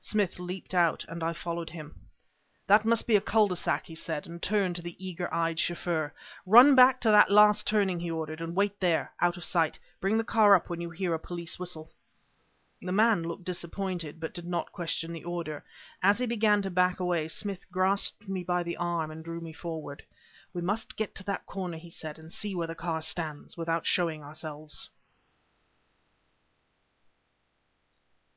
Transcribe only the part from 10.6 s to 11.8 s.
when you hear a police